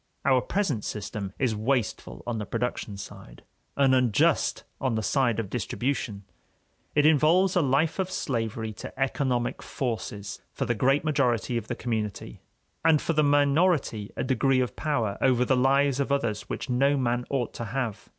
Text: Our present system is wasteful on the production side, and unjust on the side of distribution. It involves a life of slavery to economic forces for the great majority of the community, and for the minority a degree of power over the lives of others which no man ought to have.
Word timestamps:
Our 0.25 0.41
present 0.41 0.83
system 0.83 1.31
is 1.37 1.55
wasteful 1.55 2.23
on 2.25 2.39
the 2.39 2.45
production 2.47 2.97
side, 2.97 3.43
and 3.77 3.93
unjust 3.93 4.63
on 4.79 4.95
the 4.95 5.03
side 5.03 5.39
of 5.39 5.51
distribution. 5.51 6.23
It 6.95 7.05
involves 7.05 7.55
a 7.55 7.61
life 7.61 7.99
of 7.99 8.09
slavery 8.09 8.73
to 8.77 8.99
economic 8.99 9.61
forces 9.61 10.41
for 10.53 10.65
the 10.65 10.73
great 10.73 11.03
majority 11.03 11.55
of 11.55 11.67
the 11.67 11.75
community, 11.75 12.41
and 12.83 12.99
for 12.99 13.13
the 13.13 13.21
minority 13.23 14.11
a 14.17 14.23
degree 14.23 14.59
of 14.59 14.75
power 14.75 15.19
over 15.21 15.45
the 15.45 15.55
lives 15.55 15.99
of 15.99 16.11
others 16.11 16.49
which 16.49 16.67
no 16.67 16.97
man 16.97 17.23
ought 17.29 17.53
to 17.53 17.65
have. 17.65 18.09